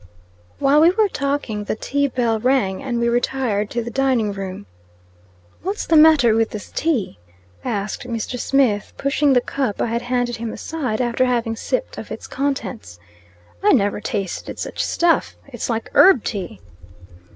While 0.57 0.81
we 0.81 0.89
were 0.89 1.07
talking, 1.07 1.65
the 1.65 1.75
tea 1.75 2.07
bell 2.07 2.39
rang, 2.39 2.81
and 2.81 2.99
we 2.99 3.07
retired 3.07 3.69
to 3.69 3.83
the 3.83 3.91
dining 3.91 4.31
room. 4.33 4.65
"What's 5.61 5.85
the 5.85 5.95
matter 5.95 6.33
with 6.33 6.49
this 6.49 6.71
tea?" 6.71 7.19
asked 7.63 8.07
Mr. 8.07 8.39
Smith, 8.39 8.93
pushing 8.97 9.33
the 9.33 9.41
cup 9.41 9.79
I 9.79 9.85
had 9.85 10.01
handed 10.01 10.37
him 10.37 10.53
aside, 10.53 11.01
after 11.01 11.27
leaving 11.27 11.55
sipped 11.55 11.99
of 11.99 12.09
its 12.11 12.25
contents. 12.25 12.97
"I 13.61 13.73
never 13.73 14.01
tasted 14.01 14.57
such 14.57 14.83
stuff. 14.83 15.35
It's 15.53 15.69
like 15.69 15.91
herb 15.93 16.23
tea." 16.23 16.59